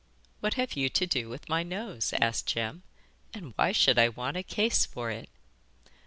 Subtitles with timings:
[0.39, 2.81] 'What have you to do with my nose?' asked Jem.
[3.35, 5.29] 'And why should I want a case for it?